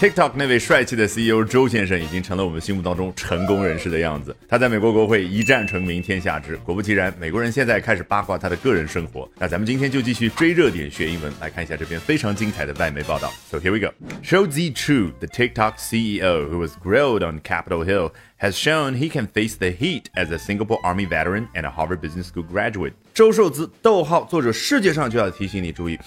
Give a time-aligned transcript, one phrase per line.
[0.00, 4.34] TikTok 那位帅气的 CEO 周先生已经成了我们心目当中成功人士的样子。
[4.48, 9.30] 他在美国国会一战成名天下知，果不其然，美国人现在开始八卦他的个人生活。
[9.36, 13.30] 那咱们今天就继续追热点学英文，来看一下这篇非常精彩的外媒报道。
[13.50, 13.92] So here we go.
[14.22, 14.72] Shou Zi
[15.18, 19.68] the TikTok CEO who was grilled on Capitol Hill, has shown he can face the
[19.68, 22.94] heat as a Singapore Army veteran and a Harvard Business School graduate.
[23.12, 25.98] 周受资，逗号，作者世界上就要提醒你注意。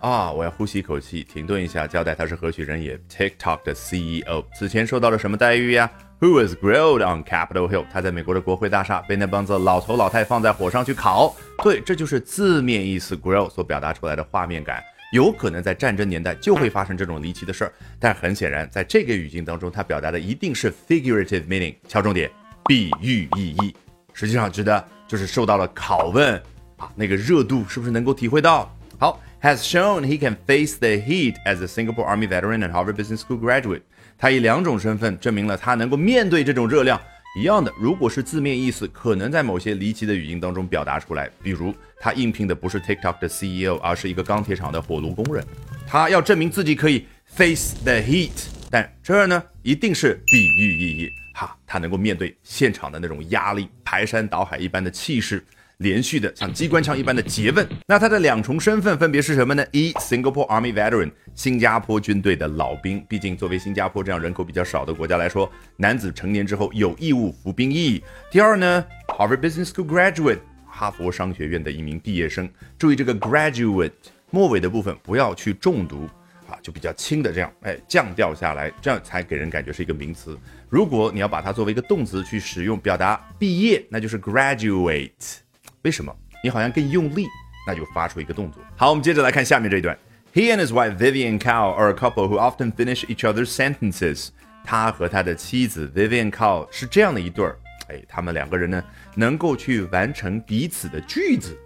[0.00, 2.98] 啊，我要呼吸一口气，停顿一下，交代他是何许人也。
[3.08, 7.84] TikTok 的 CEO 此前受到了什么待遇呀？Who was grilled on Capitol Hill？
[7.92, 11.36] 他在美国的国会大厦被那帮子老头老太放在火上去烤。
[11.62, 14.82] 对，这就是字面意思 grill 所表达出来的画面感。
[15.12, 22.30] 有可能在战争年代就会发生这种离奇的事儿，但很显然，在这个语境当中，它表达的一定是 figurative meaning，敲重点，
[22.66, 23.74] 比喻意义。
[24.14, 26.40] 实际上指的就是受到了拷问
[26.76, 28.74] 啊，那个热度是不是能够体会到？
[28.98, 29.20] 好。
[29.42, 33.38] Has shown he can face the heat as a Singapore Army veteran and Harvard Business School
[33.38, 33.82] graduate。
[34.18, 37.00] 他以两种身份证明了他能够面对这种热量。
[37.38, 41.30] 一样的，如果是字面意思，可能在某些离奇的语境当中表达出来。
[41.40, 45.44] 比如，他应聘的不是 TikTok 的 CEO，而是一个钢铁厂的火炉工人。
[45.86, 51.08] 他要证明自己可以 face the heat，但这儿呢，一定是比喻意义。
[51.32, 55.44] 哈，他能够面对现场的那种压力，排山倒海一般的气势。
[55.80, 59.64] 连续的像机关枪一般的诘问，那他的两重身份分别是什么呢？
[59.72, 63.02] 一，Singapore Army veteran，新加坡军队的老兵。
[63.08, 68.02] 毕竟作为新加坡这样人口比较少的国家来说，男子成年之后有义务服兵役。
[68.30, 72.46] 第二呢，Harvard Business School graduate，哈佛商学院的一名毕业生。
[72.78, 73.92] 注意这个 graduate
[74.30, 76.06] 末尾的部分不要去重读
[76.46, 80.38] 啊，就比较轻的这样，哎，降调下来，这样才给人感觉是一个名词。
[80.68, 85.38] 如果你要把它作为一个动词去使用，表达毕业，那就是 graduate。
[85.82, 86.14] 为什么？
[86.44, 87.26] 你好像更用力，
[87.66, 88.62] 那就发出一个动作。
[88.76, 89.96] 好，我们接着来看下面这一段。
[90.34, 94.28] He and his wife Vivian Cow are a couple who often finish each other's sentences。
[94.62, 97.58] 他和他的妻子 Vivian Cow 是这样的一对儿。
[97.88, 101.58] 哎，他们两个人呢，能够去完成彼此的句子。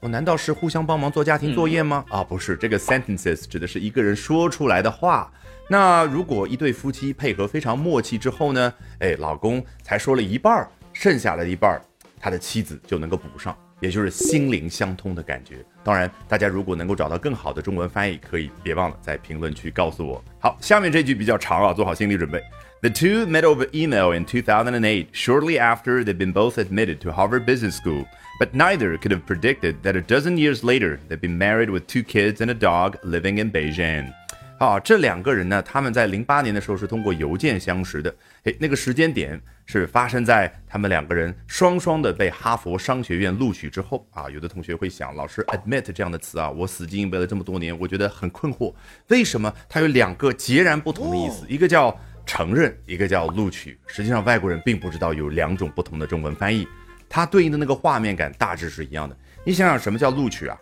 [0.00, 2.04] 我难道是互相帮忙做家庭作业吗？
[2.08, 5.30] 啊，不是，这个 sentences 指的是一个人说出来的话。
[5.68, 8.72] 那如果一对夫妻配合非常默契之后呢？
[9.00, 11.82] 哎，老公才说了一半儿，剩下的一半儿。
[12.25, 15.57] 他的妻子就能够补上，也就是心灵相通的感觉。
[15.83, 20.23] 当然，大家如果能够找到更好的中文翻译，可以别忘了在评论区告诉我。
[20.39, 22.41] 好，下面这句比较长啊，做好心理准备。
[22.81, 27.75] The two met over email in 2008, shortly after they'd been both admitted to Harvard Business
[27.75, 28.05] School.
[28.39, 32.01] But neither could have predicted that a dozen years later, they'd be married with two
[32.01, 34.11] kids and a dog living in Beijing.
[34.58, 38.14] 啊，这两个人呢，他们在零八年的时候是通过邮件相识的。
[38.44, 44.30] 诶，那个时间点是发生在他们两个人双双的被哈佛商学院录取之后啊。
[44.30, 48.72] 有的同学会想，老师 admit 这样的词啊，我死记硬背了这么多年，我觉得很困惑，
[49.08, 51.44] 为什么它有两个截然不同的意思？
[51.50, 53.78] 一个叫承认，一个叫录取。
[53.86, 56.66] 实际上外国人并不知道有两种不同的中文翻译，
[57.10, 59.14] 它对应的那个画面感大致是一样的。
[59.44, 60.58] 你想想什么叫录取啊？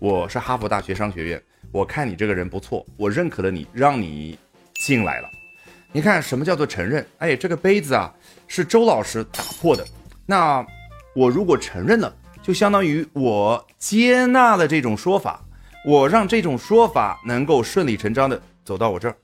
[0.00, 1.42] 我是哈佛大学商学院。
[1.76, 4.38] 我看你这个人不错，我认可了你，让你
[4.76, 5.30] 进来了。
[5.92, 7.06] 你看什么叫做承认？
[7.18, 8.10] 哎，这个杯子啊
[8.46, 9.84] 是周老师打破的。
[10.24, 10.66] 那
[11.14, 12.10] 我如果承认了，
[12.42, 15.44] 就相当于我接纳了这种说法，
[15.84, 19.14] 我让这种说法能够顺理成章的走到我这儿，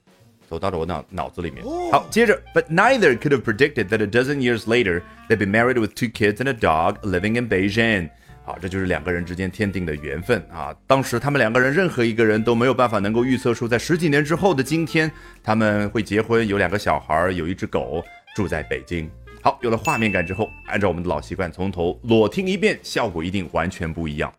[0.46, 1.64] 走到了我脑脑子里面。
[1.90, 6.34] 好，接着，But neither could have predicted that a dozen years later they'd be married with two kids
[6.34, 8.10] and a dog living in Beijing.
[8.44, 10.74] 好，这就是两个人之间天定的缘分啊！
[10.86, 15.10] 当时他们两个人任何一个人都没有办法能够预测出，在十几年之后的今天，
[15.44, 18.02] 他们会结婚，有两个小孩，有一只狗，
[18.34, 19.08] 住在北京。
[19.40, 24.32] 好，有了画面感之后，按照我们的老习惯，从头裸听一遍，效果一定完全不一样。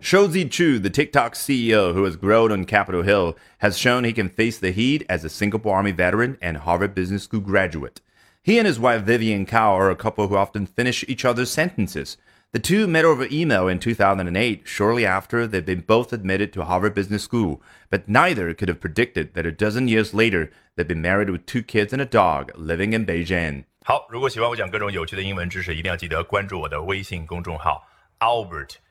[0.00, 4.14] Shou Zi Chu, the TikTok CEO who has grown on Capitol Hill, has shown he
[4.14, 8.00] can face the heat as a Singapore Army veteran and Harvard Business School graduate.
[8.42, 12.16] He and his wife Vivian Cao are a couple who often finish each other's sentences.
[12.51, 16.93] The two met over email in 2008, shortly after they'd been both admitted to Harvard
[16.93, 21.31] Business School, but neither could have predicted that a dozen years later they'd be married
[21.31, 23.63] with two kids and a dog living in Beijing.
[23.85, 27.87] 好，如果喜欢我讲各种有趣的英文知识，一定要记得关注我的微信公众号
[28.19, 28.75] Albert